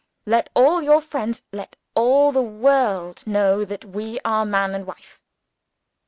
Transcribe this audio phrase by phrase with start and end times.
[0.25, 5.21] Let all your friends let all the world know that we are man and wife!"